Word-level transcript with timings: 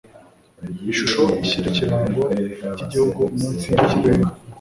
Ishusho 0.91 1.23
ishyira 1.43 1.65
ikirango 1.71 2.23
cyigihugu 2.75 3.21
munsi 3.39 3.65
yikizenga 3.71 4.29